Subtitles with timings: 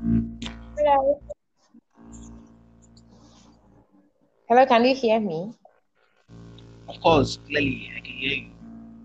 [0.00, 1.20] Hello.
[4.48, 5.52] Hello, can you hear me?
[6.88, 8.50] Of course, clearly I can hear you.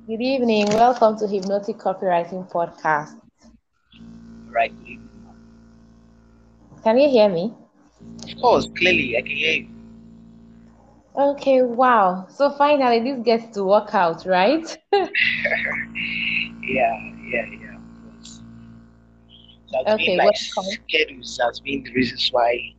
[0.06, 0.67] Good evening.
[0.67, 3.19] Welcome to Hypnotic Copywriting Podcast.
[4.51, 5.10] Right, good evening.
[6.83, 7.53] Can you hear me?
[8.29, 9.67] Of course, clearly I can hear you.
[11.15, 12.28] Okay, wow.
[12.29, 14.65] So finally, this gets to work out, right?
[14.94, 15.10] yeah,
[16.62, 17.73] yeah, yeah.
[19.81, 22.73] It's Okay, been like schedules has been the reasons why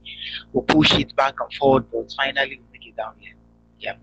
[0.53, 3.35] we push it back and forward, but finally we make it down here.
[3.81, 3.95] Yeah.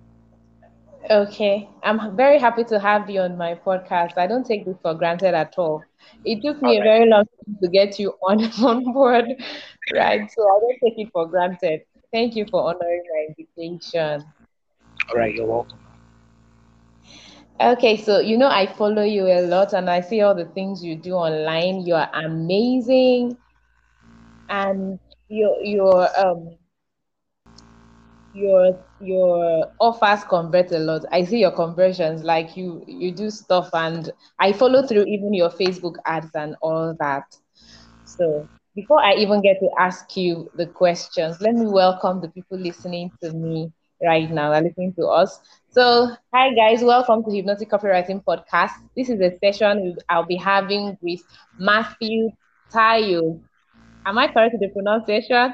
[1.12, 4.17] Okay, I'm very happy to have you on my podcast.
[4.17, 5.88] I don't take this for granted at all.
[6.23, 9.26] It took me a very long time to get you on on board,
[9.89, 10.30] right?
[10.31, 11.81] So I don't take it for granted.
[12.12, 14.26] Thank you for honoring my invitation.
[15.09, 15.80] All right, you're welcome.
[17.62, 20.84] Okay, so you know I follow you a lot and I see all the things
[20.84, 21.86] you do online.
[21.86, 23.38] You're amazing
[24.50, 26.58] and your your um
[28.34, 31.03] your your offers convert a lot.
[31.12, 34.09] I see your conversions, like you you do stuff and
[34.40, 37.25] I follow through even your Facebook ads and all that.
[38.06, 42.58] So before I even get to ask you the questions, let me welcome the people
[42.58, 43.72] listening to me
[44.03, 45.39] right now, they're listening to us.
[45.69, 48.71] So hi guys, welcome to Hypnotic Copywriting Podcast.
[48.95, 51.21] This is a session I'll be having with
[51.57, 52.29] Matthew
[52.73, 53.39] Tayo.
[54.05, 55.53] Am I correct with the pronunciation?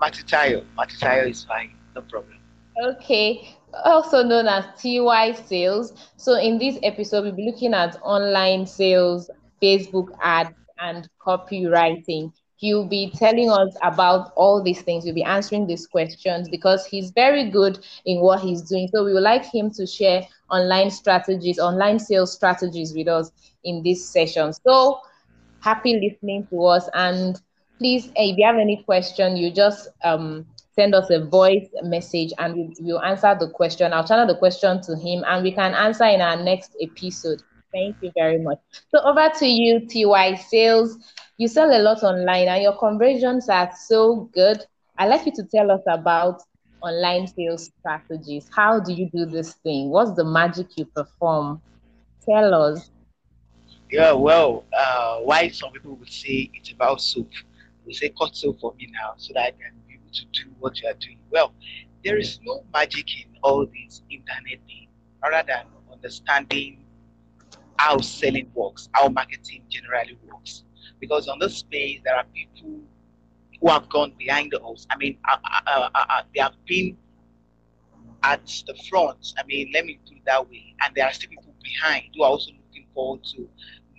[0.00, 0.64] Matitayo.
[0.76, 2.38] Matitayo is fine, no problem.
[2.86, 5.92] Okay, also known as TY Sales.
[6.16, 9.30] So, in this episode, we'll be looking at online sales,
[9.62, 12.32] Facebook ads, and copywriting.
[12.56, 15.04] He'll be telling us about all these things.
[15.04, 18.88] We'll be answering these questions because he's very good in what he's doing.
[18.94, 23.30] So, we would like him to share online strategies, online sales strategies with us
[23.64, 24.52] in this session.
[24.52, 25.00] So,
[25.60, 26.88] happy listening to us.
[26.94, 27.40] And
[27.78, 32.54] please, if you have any question, you just um, send us a voice message and
[32.54, 33.92] we will answer the question.
[33.92, 37.42] I'll channel the question to him and we can answer in our next episode.
[37.72, 38.58] Thank you very much.
[38.88, 40.96] So over to you, TY Sales.
[41.38, 44.64] You sell a lot online and your conversions are so good.
[44.98, 46.40] I'd like you to tell us about
[46.82, 48.48] online sales strategies.
[48.54, 49.90] How do you do this thing?
[49.90, 51.62] What's the magic you perform?
[52.28, 52.90] Tell us.
[53.90, 57.30] Yeah, well, uh, why some people would say it's about soap.
[57.86, 60.50] They say cut soap for me now so that I can be able to do
[60.58, 61.18] what you are doing.
[61.30, 61.52] Well,
[62.04, 64.88] there is no magic in all these internet things
[65.22, 66.78] rather than understanding
[67.76, 70.64] how selling works, how marketing generally works.
[71.00, 72.80] Because on this space, there are people
[73.60, 74.86] who have gone behind us.
[74.90, 75.36] I mean, uh,
[75.66, 76.96] uh, uh, uh, they have been
[78.22, 79.32] at the front.
[79.38, 80.74] I mean, let me put it that way.
[80.80, 83.48] And there are still people behind who are also looking forward to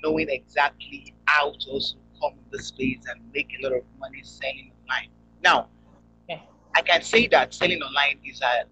[0.04, 4.22] knowing exactly how to also come in the space and make a lot of money
[4.24, 5.10] selling online.
[5.44, 5.70] Now,
[6.30, 6.40] Yeah.
[6.76, 8.64] I can say that selling online is uh,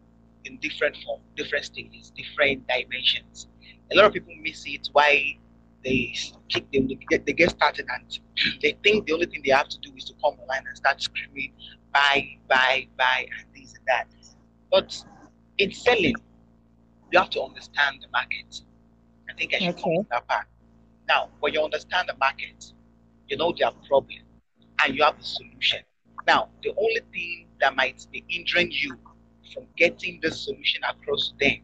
[0.45, 3.47] in different form, different stages, different dimensions.
[3.91, 5.38] A lot of people miss it why
[5.84, 6.14] they
[6.50, 8.20] kick them, they get, they get started and
[8.62, 11.02] they think the only thing they have to do is to come online and start
[11.02, 11.52] screaming
[11.94, 14.08] buy, buy, buy, and this and that.
[14.72, 15.04] But
[15.58, 16.16] in selling,
[17.12, 18.62] you have to understand the market.
[19.30, 19.82] I think I should Okay.
[19.82, 20.46] come that part.
[21.08, 22.74] Now, when you understand the market,
[23.28, 24.20] you know their problem
[24.84, 25.80] and you have the solution.
[26.28, 28.98] Now, the only thing that might be hindering you
[29.54, 31.58] from getting the solution across to them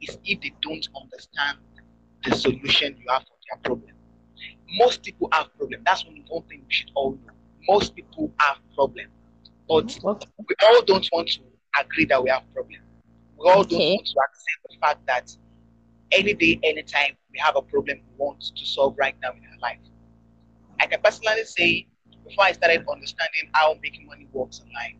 [0.00, 1.58] is if they don't understand
[2.24, 3.94] the solution you have for their problem.
[4.78, 5.82] Most people have problem.
[5.84, 7.32] That's one, one thing we should all know.
[7.68, 9.06] Most people have problem,
[9.68, 10.28] but Okay.
[10.48, 11.40] we all don't want to
[11.80, 12.80] agree that we have problem.
[13.38, 15.36] We all don't want to accept the fact that
[16.12, 19.58] any day, anytime we have a problem we want to solve right now in our
[19.60, 19.78] life.
[20.80, 21.86] I can personally say,
[22.24, 24.98] before I started understanding how making money works online,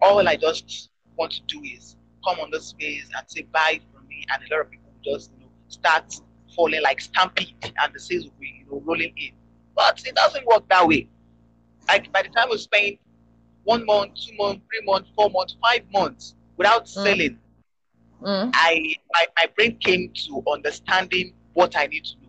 [0.00, 1.96] all I just want to do is
[2.26, 5.32] come on this space and say buy from me, and a lot of people just
[5.32, 6.12] you know start
[6.54, 9.32] falling like stampede, and the sales will be you know rolling in.
[9.74, 11.08] But it doesn't work that way.
[11.88, 12.98] Like by the time we spend
[13.64, 17.38] one month, two months, three months, four months, five months without selling,
[18.22, 18.50] Mm.
[18.54, 22.28] I my, my brain came to understanding what I need to do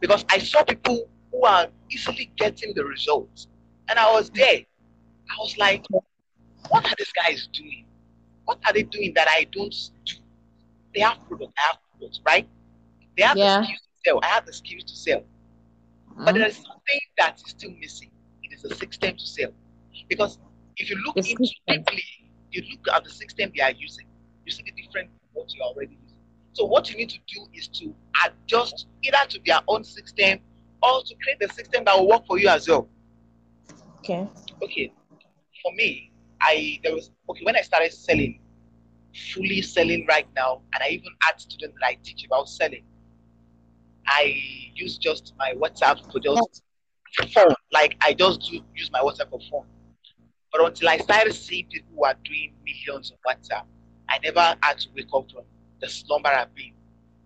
[0.00, 3.46] because I saw people who are easily getting the results,
[3.88, 4.60] and I was there.
[5.30, 5.84] I was like,
[6.68, 7.84] what are these guys doing?
[8.44, 9.74] What are they doing that I don't
[10.04, 10.14] do?
[10.94, 12.48] They have product, I have products, right?
[13.16, 13.60] They have Yeah.
[13.60, 14.20] the skills to sell.
[14.22, 15.24] I have the skills to sell.
[16.24, 16.34] But Mm.
[16.34, 18.10] there is something that is still missing.
[18.42, 19.50] It is a system to sell.
[20.08, 20.38] Because
[20.76, 21.84] if you look The into system.
[21.86, 22.02] deeply,
[22.52, 24.06] you look at the system they are using,
[24.44, 26.18] you see the different from what you are already using.
[26.52, 27.94] So what you need to do is to
[28.26, 30.40] adjust either to their own system
[30.82, 32.88] or to create a system that will work for you as well.
[33.98, 34.28] Okay.
[34.62, 34.92] Okay,
[35.62, 36.10] for me,
[36.40, 38.40] I there was okay when I started selling,
[39.34, 42.84] fully selling right now, and I even had students that I teach about selling.
[44.06, 44.42] I
[44.74, 46.62] use just my WhatsApp for just
[47.32, 47.54] phone.
[47.72, 49.66] Like I just do use my WhatsApp for phone.
[50.52, 53.64] But until I started seeing people who are doing millions on WhatsApp,
[54.08, 55.44] I never had to wake up from
[55.80, 56.72] the slumber I've been.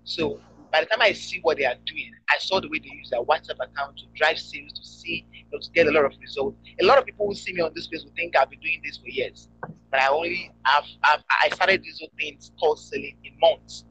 [0.04, 0.40] So
[0.70, 3.08] by the time I see what they are doing, I saw the way they use
[3.10, 6.12] their WhatsApp account to drive sales, to see, you know, to get a lot of
[6.20, 6.56] results.
[6.80, 8.82] A lot of people who see me on this place will think I've been doing
[8.84, 9.48] this for years,
[9.90, 13.84] but I only have, have I started these whole things called selling in months,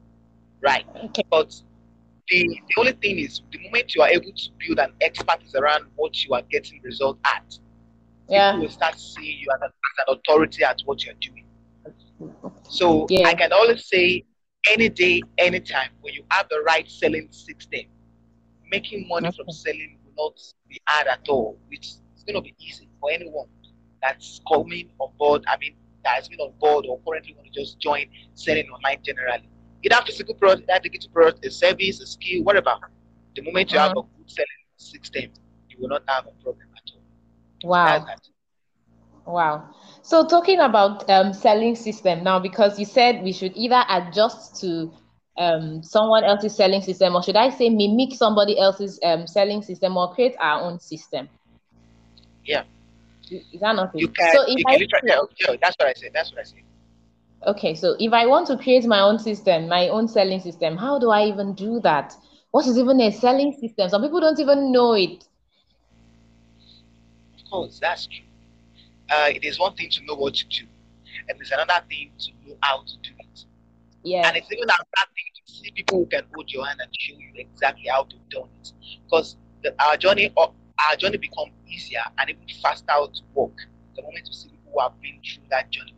[0.60, 0.84] right?
[1.06, 1.24] Okay.
[1.30, 1.60] But
[2.28, 5.84] the, the only thing is, the moment you are able to build an expertise around
[5.96, 7.58] what you are getting result at,
[8.28, 8.52] Yeah.
[8.52, 11.44] people will start seeing you as an, as an authority at what you're doing.
[12.68, 13.28] So Yeah.
[13.28, 14.24] I can always say,
[14.70, 17.82] any day, anytime, when you have the right selling system,
[18.70, 21.58] making money from selling will not be hard at all.
[21.70, 23.46] It's, it's going to be easy for anyone
[24.02, 25.44] that's coming on board.
[25.46, 25.74] I mean,
[26.04, 29.48] that has been on board or currently want to just join selling online generally.
[29.84, 32.74] Either physical product, either digital product, a service, a skill, whatever.
[33.36, 35.30] The moment you have a good selling system,
[35.68, 37.68] you will not have a problem at all.
[37.70, 38.06] Wow.
[39.26, 39.74] Wow.
[40.02, 44.92] So talking about um, selling system now, because you said we should either adjust to
[45.38, 49.96] um, someone else's selling system, or should I say mimic somebody else's um, selling system,
[49.96, 51.28] or create our own system?
[52.44, 52.64] Yeah.
[53.30, 54.14] Is that not You it?
[54.14, 55.08] can, So if you I can literally,
[55.40, 56.10] yeah, yeah, that's what I said.
[56.12, 56.60] That's what I said.
[57.46, 60.98] Okay, so if I want to create my own system, my own selling system, how
[60.98, 62.14] do I even do that?
[62.50, 63.88] What is even a selling system?
[63.88, 65.24] Some people don't even know it.
[67.36, 68.24] Of course, that's true.
[69.10, 70.66] Uh, it is one thing to know what to do,
[71.28, 73.44] and it's another thing to know how to do it.
[74.02, 74.26] Yeah.
[74.28, 77.14] And it's even another thing to see people who can hold your hand and show
[77.18, 78.72] you exactly how to do it.
[79.04, 80.54] Because the, our journey, up,
[80.88, 83.56] our journey become easier and even faster to walk
[83.96, 85.94] the moment we see people who have been through that journey.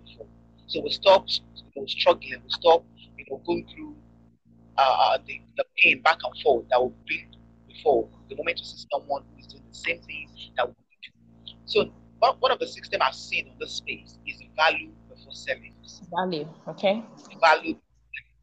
[0.67, 2.43] So we stop, you know, struggling.
[2.43, 2.85] We stop,
[3.17, 3.95] you know, going through
[4.77, 7.37] uh, the, the pain back and forth that we've been
[7.69, 8.09] before.
[8.29, 11.53] The moment we see someone who is doing the same thing that we do.
[11.65, 16.03] So one, one of the systems I've seen on this space is value before service.
[16.11, 16.49] Value.
[16.69, 17.03] Okay.
[17.41, 17.77] Value,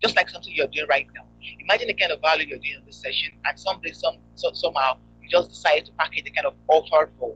[0.02, 1.26] just like something you're doing right now.
[1.60, 4.98] Imagine the kind of value you're doing in this session, and someday, some so, somehow,
[5.22, 7.36] you just decide to package the kind of offer for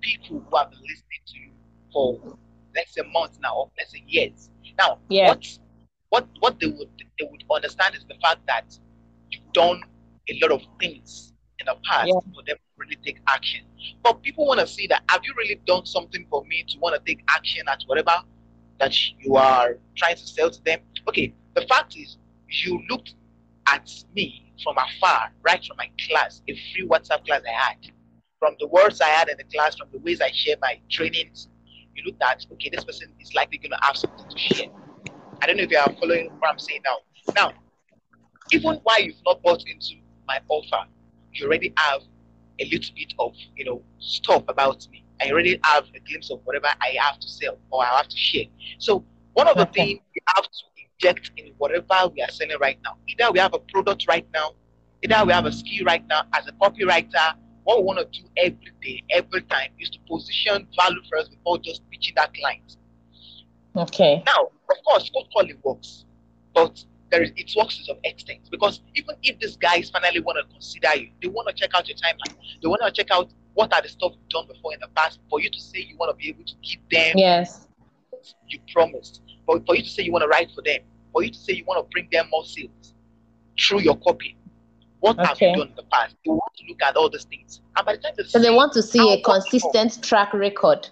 [0.00, 1.50] people who have been listening to you
[1.92, 2.38] for
[2.78, 4.50] let's say months now, or let's say years.
[4.78, 5.28] Now, Yeah.
[5.28, 5.58] what
[6.10, 8.78] what what they would they would understand is the fact that
[9.30, 9.82] you've done
[10.30, 12.20] a lot of things in the past Yeah.
[12.34, 13.62] for them to really take action.
[14.02, 16.94] But people want to see that have you really done something for me to want
[16.96, 18.22] to take action at whatever
[18.78, 20.80] that you are trying to sell to them?
[21.08, 22.18] Okay, the fact is
[22.64, 23.14] you looked
[23.66, 27.76] at me from afar, right from my class, a free WhatsApp class I had,
[28.38, 31.48] from the words I had in the class, from the ways I share my trainings,
[31.98, 34.68] you looked at okay, this person is likely going to have something to share.
[35.42, 36.98] I don't know if you are following what I'm saying now.
[37.34, 37.52] Now,
[38.52, 39.94] even while you've not bought into
[40.26, 40.88] my offer,
[41.32, 42.02] you already have
[42.60, 45.04] a little bit of you know stuff about me.
[45.20, 48.16] I already have a glimpse of whatever I have to sell or I have to
[48.16, 48.44] share.
[48.78, 52.78] So one of the things we have to inject in whatever we are selling right
[52.84, 54.52] now, either we have a product right now,
[55.02, 57.34] either we have a skill right now as a copywriter.
[57.68, 61.58] What we want to do every day, every time, is to position value first before
[61.58, 62.78] just pitching that client.
[63.76, 64.22] Okay.
[64.24, 66.06] Now, of course, cold calling works,
[66.54, 70.38] but there is it works to some extent because even if these guys finally want
[70.38, 72.34] to consider you, they want to check out your timeline.
[72.62, 75.18] They want to check out what are the stuff you've done before in the past
[75.28, 77.66] for you to say you want to be able to give them Yes.
[78.46, 80.80] you promised, for, for you to say you want to write for them,
[81.12, 82.94] for you to say you want to bring them more sales
[83.60, 84.38] through your copy.
[85.00, 86.16] What have you done in the past?
[86.24, 88.50] They want to look at all these things, and by the time they So they
[88.50, 90.88] want to see a consistent track record.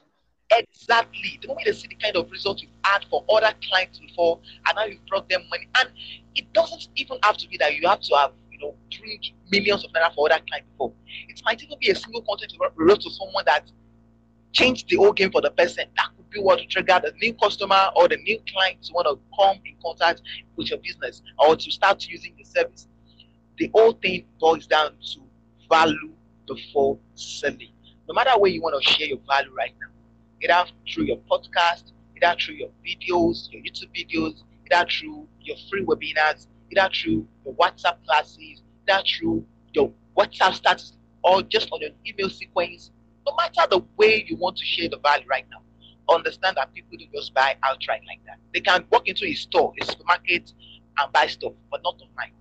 [0.51, 1.39] Exactly.
[1.43, 4.77] The moment they see the kind of results you've had for other clients before, and
[4.77, 5.91] now you've brought them money, and
[6.37, 9.19] it doesn't even have to be that you have to have, you know, bring
[9.51, 10.93] millions of naira for other clients before.
[11.29, 13.71] It might even be a single content you wrote- to someone that
[14.53, 15.85] changed the whole game for the person.
[15.97, 19.07] That could be what to trigger the new customer or the new client to want
[19.09, 20.23] to come in contact
[20.57, 22.87] with your business or to start using the service.
[23.59, 25.21] The whole thing boils down to
[25.71, 26.13] value
[26.47, 27.73] before selling.
[28.09, 29.89] No matter where you want to share your value right now
[30.43, 35.85] either through your podcast, either through your videos, your YouTube videos, either through your free
[35.85, 40.93] webinars, either through your WhatsApp classes, either through your WhatsApp status,
[41.25, 42.91] or just on your email sequence.
[43.27, 45.63] No matter the way you want to share the value right now,
[46.09, 48.39] understand that people don't just buy outright like that.
[48.55, 50.53] They can walk into a store, a supermarket,
[50.99, 52.33] and buy stuff, but not online.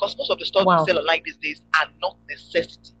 [0.00, 0.80] Because most of the stuff Wow.
[0.84, 2.92] we sell online these days are not necessity.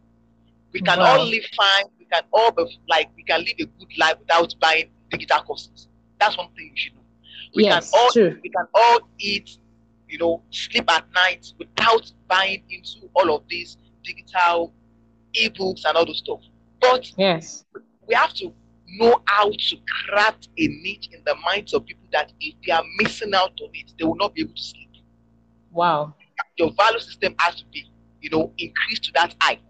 [0.72, 1.18] We can Wow.
[1.18, 1.84] all live fine.
[1.98, 5.88] We can all be like we can live a good life without buying digital courses.
[6.18, 7.00] That's one thing you should know.
[7.54, 8.38] We yes, can all true.
[8.42, 9.58] we can all eat,
[10.08, 14.72] you know, sleep at night without buying into all of these digital
[15.34, 16.40] ebooks and all those stuff.
[16.80, 17.64] But Yes.
[18.06, 18.52] we have to
[18.98, 19.76] know how to
[20.06, 23.70] craft a niche in the minds of people that if they are missing out on
[23.72, 24.88] it, they will not be able to sleep.
[25.72, 26.14] Wow.
[26.60, 27.90] Your value system has to be,
[28.20, 29.62] you know, increased to that height.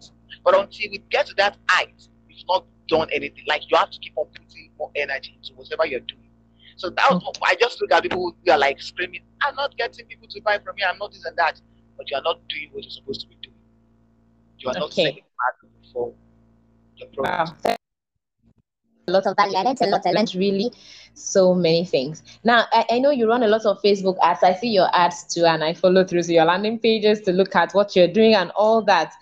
[0.43, 1.93] But until we get to that height,
[2.27, 3.45] we've not done anything.
[3.47, 6.27] Like you have to keep on putting more energy into whatever you're doing.
[6.75, 9.77] So that was what I just look at people who are like screaming, I'm not
[9.77, 11.61] getting people to buy from me, I'm not this and that.
[11.97, 13.55] But you are not doing what you're supposed to be doing.
[14.59, 15.03] You are not Okay.
[15.03, 15.23] selling
[15.61, 16.13] value for
[16.97, 17.63] your product.
[17.63, 17.80] Wow.
[19.11, 20.01] Lot of learned a lot.
[20.05, 20.71] I learned really
[21.13, 22.23] so many things.
[22.43, 24.43] Now, I, I know you run a lot of Facebook ads.
[24.43, 27.55] I see your ads too, and I follow through to your landing pages to look
[27.55, 29.13] at what you're doing and all that.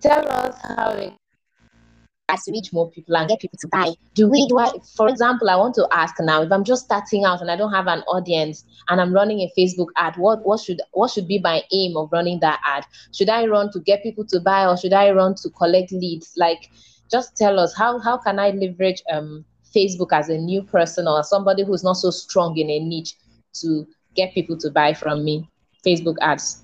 [0.00, 1.12] Tell us how it
[2.32, 3.92] has to reach more people and get people to buy.
[4.14, 7.24] Do we do I for example, I want to ask now if I'm just starting
[7.24, 10.60] out and I don't have an audience and I'm running a Facebook ad, what what
[10.60, 12.84] should what should be my aim of running that ad?
[13.12, 16.32] Should I run to get people to buy or should I run to collect leads?
[16.36, 16.70] Like
[17.12, 21.22] just tell us how how can I leverage um Facebook as a new person or
[21.22, 23.14] somebody who's not so strong in a niche
[23.60, 25.48] to get people to buy from me?
[25.84, 26.62] Facebook ads.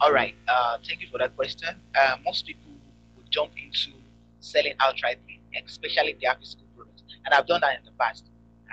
[0.00, 0.34] All right.
[0.48, 1.68] Uh, thank you for that question.
[1.94, 2.72] Uh, most people
[3.16, 3.96] would jump into
[4.40, 7.02] selling outrightly, especially if they have physical products.
[7.24, 8.24] And I've done that in the past,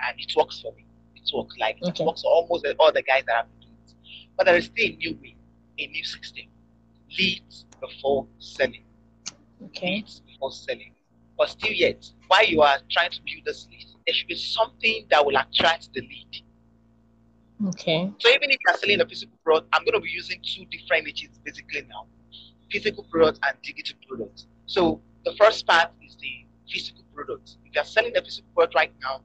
[0.06, 0.84] and it works for me.
[1.16, 2.04] It works like Okay.
[2.04, 3.94] it works for almost all the guys that I've been doing it.
[4.36, 5.36] But there is still a new way,
[5.78, 6.44] a new system.
[7.18, 8.84] Leads before selling.
[9.66, 9.96] Okay.
[9.96, 10.94] Leads before selling.
[11.36, 15.06] But still yet, while you are trying to build this lead, there should be something
[15.10, 16.42] that will attract the lead.
[17.68, 18.10] Okay.
[18.18, 21.04] So even if you're selling a physical product, I'm going to be using two different
[21.04, 22.06] niches basically now:
[22.70, 24.46] physical products and digital products.
[24.66, 27.56] So the first part is the physical product.
[27.66, 29.20] If you're selling a physical product right now,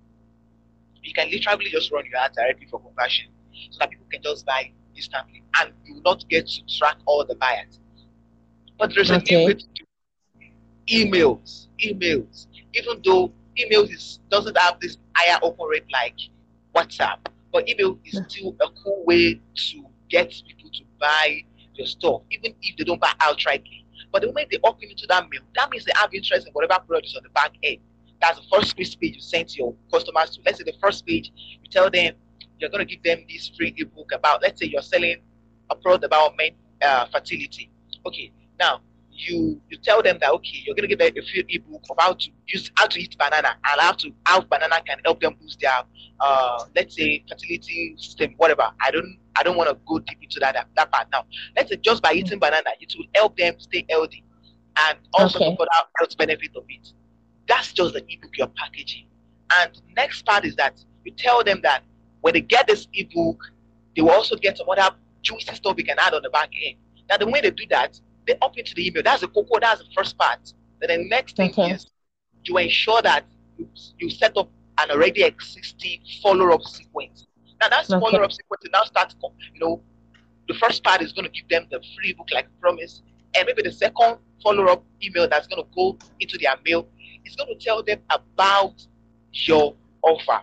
[1.02, 3.28] you can literally just run your ads directly for conversion,
[3.72, 7.26] so that people can just buy instantly, and you will not get to track all
[7.26, 7.80] the buyers.
[8.78, 9.85] But there's a new way to do
[10.90, 11.68] emails.
[11.84, 16.16] Emails, even though emails is, doesn't have this higher open rate like
[16.76, 17.18] WhatsApp,
[17.52, 21.42] but email is still a cool way to get people to buy
[21.74, 23.84] your stuff, even if they don't buy outrightly.
[24.12, 26.82] But the moment they open into that mail, that means they have interest in whatever
[26.86, 27.78] product is on the back end.
[28.22, 30.42] That's the first page you send to your customers to.
[30.46, 32.14] Let's say the first page, you tell them
[32.60, 35.18] you're going to give them this free ebook about, let's say you're selling
[35.70, 36.52] a product about men
[36.82, 37.70] uh, fertility.
[38.06, 38.82] Okay, now
[39.16, 42.14] you you tell them that okay, you're gonna give them a free ebook of how
[42.14, 45.60] to use how to eat banana and how to how banana can help them boost
[45.60, 45.72] their
[46.20, 48.70] uh let's say fertility system, whatever.
[48.82, 51.26] I don't I don't want to go deep into that, that that part now.
[51.56, 54.24] Let's say just by eating banana, it will help them stay healthy
[54.90, 55.56] and also Okay.
[55.56, 56.94] for that health benefit of it.
[57.48, 59.08] That's just the ebook you're packaging.
[59.62, 61.84] And next part is that you tell them that
[62.22, 63.40] when they get this ebook,
[63.96, 66.76] they will also get some other juicy stuff we can add on the back end.
[67.10, 69.04] Now the way they do that, they up into the email.
[69.04, 70.54] That's the cocoa, that's the first part.
[70.82, 71.74] Then the next thing Okay.
[71.74, 71.88] is
[72.44, 73.26] you ensure that
[73.58, 73.68] you,
[74.00, 77.28] you set up an already existing follow-up sequence.
[77.62, 78.00] Now that's Okay.
[78.00, 79.14] follow-up sequence now start,
[79.54, 79.82] you know,
[80.48, 83.02] the first part is going to give them the free book like promise,
[83.36, 86.88] and maybe the second follow-up email that's going to go into their mail
[87.26, 88.86] is going to tell them about
[89.34, 90.42] your offer.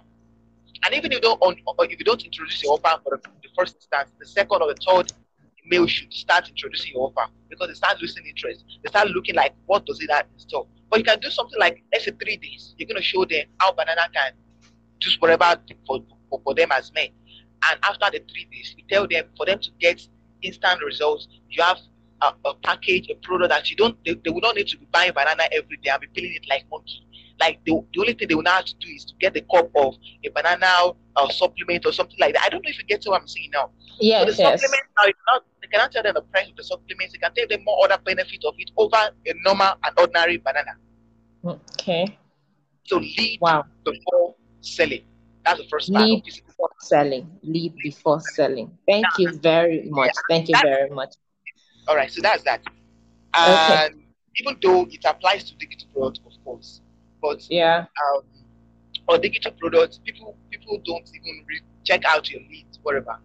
[0.85, 1.41] And even if you don't
[1.81, 4.81] if you don't introduce your offer for the, the first instance, the second or the
[4.87, 5.13] third
[5.67, 8.65] email should start introducing your offer because they start losing interest.
[8.83, 10.67] They start looking like what does it have in store.
[10.91, 12.75] But you can do something like let's say three days.
[12.77, 14.33] You're going to show them how banana can
[15.01, 17.09] do whatever for, for, for them as men.
[17.69, 20.07] And after the three days, you tell them for them to get
[20.43, 21.79] instant results, you have
[22.21, 24.87] a, a package, a product that you don't, they, they will not need to be
[24.93, 27.07] buying banana every day and be peeling it like monkey.
[27.41, 29.43] Like the, the only thing they will now have to do is to get the
[29.43, 32.43] cup of a banana uh, supplement or something like that.
[32.45, 33.71] I don't know if you get to what I'm saying now.
[34.17, 34.61] So the Yes, yes.
[34.63, 37.13] supplement now, cannot, they cannot tell them the price of the supplements.
[37.13, 40.73] They can tell them more other benefit of it over a normal and ordinary banana.
[41.45, 42.19] Okay.
[42.85, 43.65] So lead Wow.
[43.85, 45.03] before selling.
[45.45, 46.71] That's the first part Lead of physical.
[46.79, 47.39] Selling.
[47.43, 48.79] Lead before selling.
[48.87, 50.13] Thank you very much.
[50.29, 51.15] Thank you very much.
[51.89, 52.63] All right, so that's that.
[53.35, 53.95] And
[54.39, 56.81] even though it applies to digital product, of course,
[57.23, 57.87] but Yeah.
[58.15, 58.23] um,
[59.09, 63.19] or digital products, people people don't even re- check out your leads, whatever.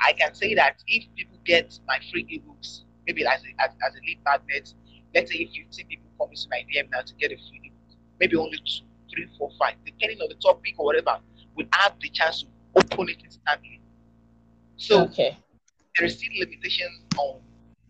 [0.00, 3.94] I can say that if people get my free ebooks, maybe as a, as, as
[3.94, 4.74] a lead magnet,
[5.14, 7.98] let's say if 15 people come into my DM now to get a free ebook,
[8.20, 11.18] maybe only two, three, four, five, depending on the topic or whatever,
[11.56, 13.80] will have the chance to open it instantly.
[14.76, 15.36] So Okay.
[15.98, 17.40] there is still limitations on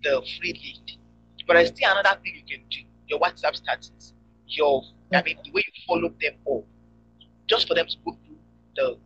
[0.02, 0.98] the free lead.
[1.46, 2.80] But there's still another thing you can do.
[3.08, 4.14] your WhatsApp status,
[4.46, 4.82] your
[5.14, 6.66] I mean the way you follow them all,
[7.46, 8.36] just for them to go through
[8.76, 8.98] the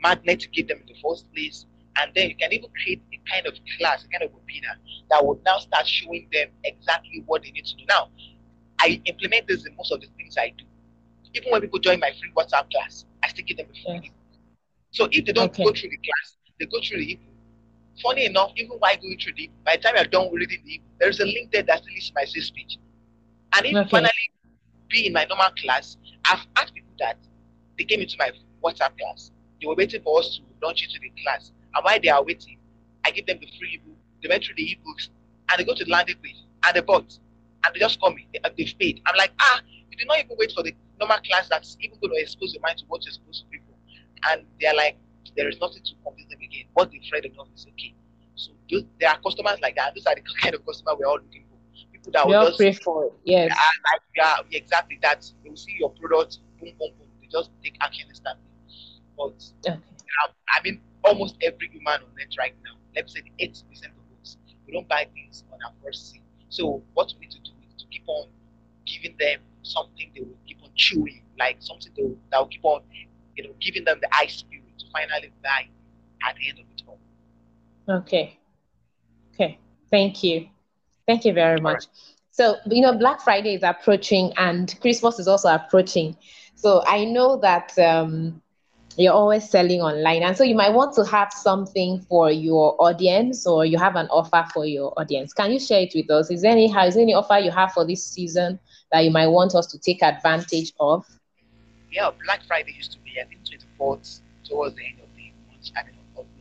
[0.00, 1.66] magnet to give them in the first place.
[1.96, 4.76] And then you can even create a kind of class, a kind of webinar
[5.10, 7.84] that would now start showing them exactly what they need to do.
[7.88, 8.08] Now,
[8.80, 10.64] I implement this in most of the things I do.
[11.34, 14.12] Even when people join my free WhatsApp class, I still give them a free
[14.90, 15.64] So if they don't okay.
[15.64, 17.28] go through the class, they go through the ebook.
[18.02, 20.86] Funny enough, even while going through the by the time you're done reading the ebook,
[20.98, 22.78] there's a link there that lists my sales page.
[23.56, 23.88] And if okay.
[23.88, 24.30] finally
[24.88, 27.16] be in my normal class, I've asked people that
[27.78, 28.30] they came into my
[28.64, 29.30] WhatsApp class.
[29.60, 31.52] They were waiting for us to launch into the class.
[31.74, 32.58] And while they are waiting,
[33.04, 33.96] I give them the free ebook.
[34.22, 35.08] They went through the ebooks
[35.50, 37.18] and they go to the landing page and they bought.
[37.64, 38.28] And they just call me.
[38.32, 39.02] They, they've paid.
[39.06, 39.60] I'm like, ah,
[39.90, 42.62] you did not even wait for the normal class that's even going to expose your
[42.62, 43.74] mind to what you're supposed to people.
[44.30, 44.96] And they're like,
[45.36, 46.64] there is nothing to convince them again.
[46.74, 47.94] What they've read enough is okay.
[48.36, 49.94] So those, there are customers like that.
[49.94, 51.43] Those are the kind of customer we're all looking.
[52.04, 53.12] People that will just pray for it.
[53.24, 53.50] Yes.
[53.50, 55.30] like, yeah, exactly that.
[55.42, 57.08] They will see your product, boom, boom, boom.
[57.20, 58.44] They just take action instantly.
[59.16, 59.78] But okay.
[60.22, 63.54] Um, I mean, almost every human on net right now, let's say 80%
[63.86, 66.22] of us, we don't buy things on our first see.
[66.50, 68.28] So what we need to do is to keep on
[68.86, 72.64] giving them something they will keep on chewing, like something they will, that will keep
[72.64, 72.82] on,
[73.36, 75.66] you know, giving them the eye spirit to finally buy
[76.28, 76.98] at the end of it all.
[77.98, 78.38] Okay.
[79.34, 79.58] Okay.
[79.90, 80.48] Thank you.
[81.06, 81.84] Thank you very much.
[82.30, 86.16] So, you know, Black Friday is approaching and Christmas is also approaching.
[86.54, 88.40] So I know that um,
[88.96, 93.46] you're always selling online and so you might want to have something for your audience
[93.46, 96.42] or you have an offer for your audience can you share it with us is
[96.42, 98.58] there any is there any offer you have for this season
[98.92, 101.04] that you might want us to take advantage of
[101.90, 105.70] yeah black friday used to be i think 24th towards the end of the month
[105.76, 105.82] I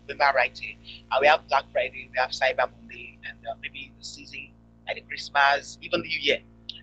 [0.04, 0.76] of november right here
[1.12, 4.50] and we have black friday we have cyber monday and uh, maybe the season
[4.88, 6.40] and the christmas even new year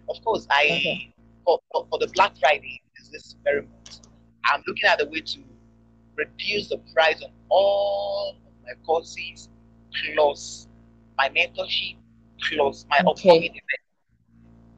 [0.09, 1.15] of course i okay.
[1.45, 4.01] for, for, for the black friday is this very month
[4.47, 5.41] i'm looking at the way to
[6.17, 9.49] reduce the price on all of my courses
[10.15, 10.69] plus
[11.17, 11.97] my mentorship
[12.49, 13.11] plus my okay.
[13.11, 13.85] upcoming event.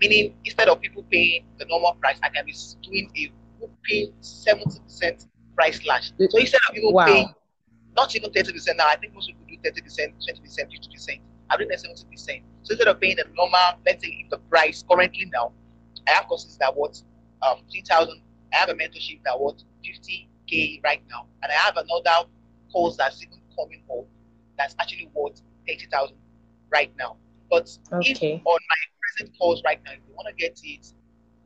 [0.01, 5.27] Meaning, instead of people paying the normal price, I can be doing a whooping 70%
[5.55, 6.13] price slash.
[6.19, 7.07] So instead of people wow.
[7.07, 7.29] paying
[7.97, 11.21] not even 30% now, I think most people do 30%, 20%, 50%.
[11.51, 12.43] I'm doing 70%.
[12.63, 15.53] So instead of paying the normal, let's say if the price currently now,
[16.07, 17.03] I have courses that worth
[17.43, 18.21] um, 3,000.
[18.53, 22.29] I have a mentorship that worth 50K right now, and I have another
[22.73, 24.07] course that's even coming up
[24.59, 26.17] that's actually worth 80,000
[26.71, 27.17] right now.
[27.51, 28.13] But okay.
[28.13, 30.93] if on my present course right now, if you want to get it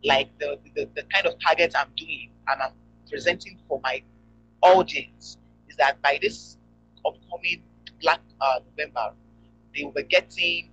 [0.05, 2.73] like the, the the kind of target I'm doing and I'm
[3.11, 4.03] presenting for my
[4.63, 5.39] audience
[5.77, 6.57] is that by this
[7.05, 7.63] upcoming
[8.01, 9.13] Black uh, November,
[9.75, 10.71] they will be getting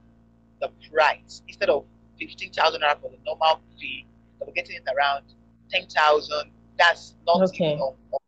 [0.61, 1.85] the price instead of
[2.19, 4.05] fifteen thousand naira for the normal fee,
[4.39, 5.23] they'll be getting it around
[5.69, 6.51] ten thousand.
[6.77, 7.73] That's not okay.
[7.73, 8.19] even on, on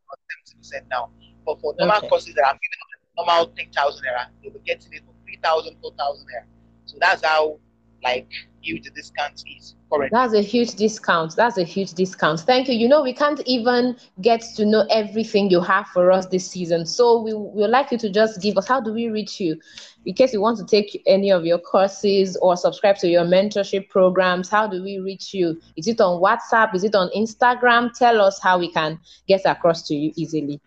[0.63, 1.09] 70% now.
[1.45, 2.09] But for normal okay.
[2.09, 2.79] courses that I'm giving
[3.17, 6.43] normal 10,000 naira, they will be getting it for 3,000, 4,000 naira.
[6.85, 7.59] So that's how
[8.03, 8.29] like
[8.65, 10.10] huge discount is currently.
[10.12, 11.36] That's a huge discount.
[11.36, 12.39] That's a huge discount.
[12.41, 12.73] Thank you.
[12.73, 16.86] You know, we can't even get to know everything you have for us this season.
[16.86, 19.60] So we would like you to just give us how do we reach you?
[20.06, 23.89] In case you want to take any of your courses or subscribe to your mentorship
[23.89, 25.60] programs, how do we reach you?
[25.78, 26.75] Is it on WhatsApp?
[26.75, 27.93] Is it on Instagram?
[27.97, 30.60] Tell us how we can get across to you easily.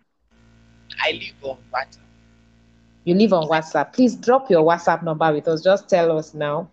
[1.05, 1.99] I live on WhatsApp.
[3.05, 3.93] You live on WhatsApp.
[3.93, 5.63] Please drop your WhatsApp number with us.
[5.63, 6.71] Just tell us now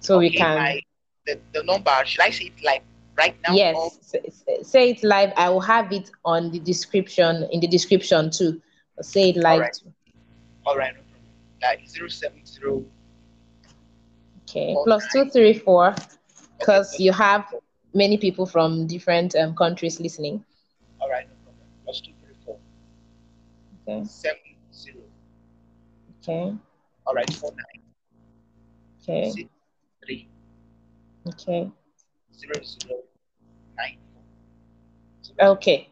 [0.00, 0.56] so okay, we can.
[0.56, 0.80] My,
[1.26, 2.82] the, the number, should I say it like
[3.16, 3.54] right now?
[3.54, 3.76] Yes,
[4.14, 4.64] or?
[4.64, 5.32] say it live.
[5.36, 8.60] I will have it on the description, in the description too.
[9.00, 9.52] Say it live.
[9.52, 9.72] All right.
[9.72, 9.92] Too.
[10.66, 10.94] All right.
[11.60, 12.84] That is 070.
[14.48, 15.94] Okay, plus 234,
[16.58, 17.02] because okay.
[17.02, 17.52] you have
[17.94, 20.44] many people from different um, countries listening.
[21.00, 21.66] All right, no problem.
[21.84, 22.58] Plus 234.
[23.88, 24.06] Okay.
[24.06, 24.56] 70.
[26.22, 26.56] Okay.
[27.06, 27.64] All right, 49.
[29.02, 29.30] Okay.
[29.30, 29.50] Six,
[30.06, 30.28] three.
[31.26, 31.70] Okay.
[32.32, 33.02] Zero zero
[33.76, 33.98] nine.
[35.40, 35.90] Okay.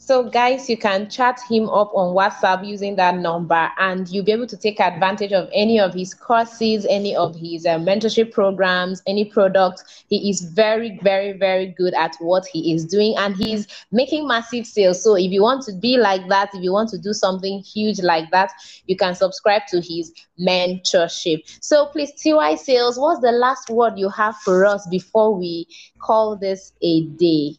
[0.00, 4.30] So, guys, you can chat him up on WhatsApp using that number, and you'll be
[4.30, 9.02] able to take advantage of any of his courses, any of his uh, mentorship programs,
[9.08, 10.04] any products.
[10.08, 14.66] He is very, very, very good at what he is doing, and he's making massive
[14.66, 15.02] sales.
[15.02, 18.00] So, if you want to be like that, if you want to do something huge
[18.00, 18.52] like that,
[18.86, 21.42] you can subscribe to his mentorship.
[21.60, 25.66] So, please, TY Sales, what's the last word you have for us before we
[26.00, 27.56] call this a day?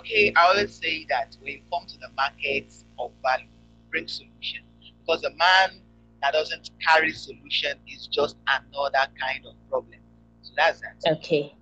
[0.00, 3.46] Okay, I always say that when you come to the market of value,
[3.90, 4.62] bring solution.
[5.00, 5.82] Because a man
[6.22, 10.00] that doesn't carry solution is just another kind of problem.
[10.40, 11.18] So that's that.
[11.18, 11.54] Okay.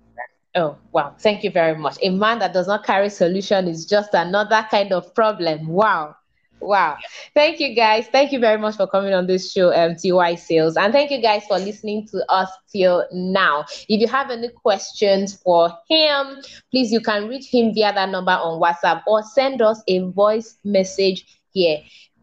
[0.55, 1.15] Oh, wow.
[1.19, 1.97] Thank you very much.
[2.01, 5.67] A man that does not carry solution is just another kind of problem.
[5.67, 6.15] Wow.
[6.61, 6.97] Wow.
[7.33, 8.07] Thank you guys.
[8.07, 10.75] Thank you very much for coming on this show, um, TY Sales.
[10.75, 13.65] And thank you guys for listening to us till now.
[13.87, 16.41] If you have any questions for him,
[16.71, 20.57] please you can reach him via that number on WhatsApp or send us a voice
[20.63, 21.79] message here.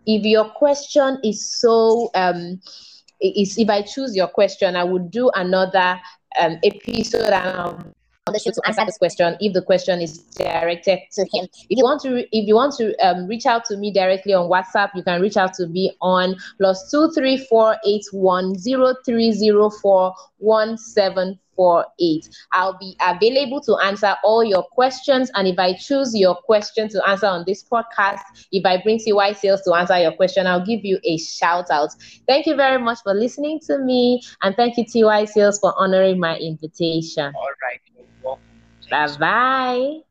[0.07, 2.61] If your question is so um
[3.21, 5.99] is if I choose your question, I would do another
[6.41, 7.96] um episode and on
[8.33, 11.47] the show to answer this question if the question is directed to him.
[11.71, 14.51] If you want to, if you want to um, reach out to me directly on
[14.51, 18.95] WhatsApp, you can reach out to me on plus two three four eight one zero
[19.05, 22.29] three zero four one seven four eight.
[22.53, 27.09] I'll be available to answer all your questions, and if I choose your question to
[27.09, 30.85] answer on this podcast, if I bring TY Sales to answer your question, I'll give
[30.85, 31.91] you a shout out.
[32.27, 36.19] Thank you very much for listening to me, and thank you TY Sales for honoring
[36.19, 37.33] my invitation.
[37.37, 37.81] All right.
[38.91, 40.03] Bye bye.